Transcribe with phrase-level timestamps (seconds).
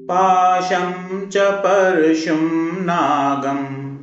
[0.09, 3.97] पाशं च परशुं नागं